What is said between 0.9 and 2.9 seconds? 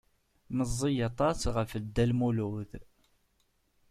aṭas ɣef Dda Lmulud.